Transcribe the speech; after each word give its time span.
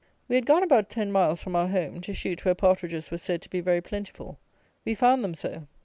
We 0.27 0.33
had 0.33 0.47
gone 0.47 0.63
about 0.63 0.89
ten 0.89 1.11
miles 1.11 1.43
from 1.43 1.55
our 1.55 1.67
home, 1.67 2.01
to 2.01 2.13
shoot 2.15 2.43
where 2.43 2.55
partridges 2.55 3.11
were 3.11 3.19
said 3.19 3.39
to 3.43 3.49
be 3.51 3.59
very 3.61 3.81
plentiful. 3.81 4.39
We 4.83 4.95
found 4.95 5.23
them 5.23 5.35
so. 5.35 5.67